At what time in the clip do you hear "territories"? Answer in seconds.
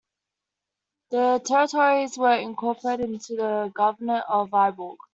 1.45-2.17